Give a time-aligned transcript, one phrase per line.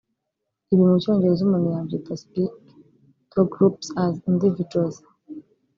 [0.71, 2.53] Ibi mu cyongereza umuntu yabyita (Speak
[3.31, 4.97] ToGroups As Individuals)